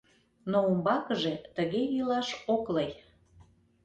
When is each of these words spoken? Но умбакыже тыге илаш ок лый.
Но 0.51 0.57
умбакыже 0.69 1.33
тыге 1.55 1.81
илаш 1.97 2.29
ок 2.53 2.63
лый. 2.75 2.89